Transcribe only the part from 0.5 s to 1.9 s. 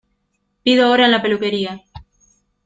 Pido hora en la peluquería.